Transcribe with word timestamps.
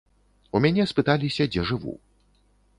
У 0.57 0.61
мяне 0.65 0.87
спыталіся, 0.93 1.49
дзе 1.53 1.69
жыву. 1.73 1.93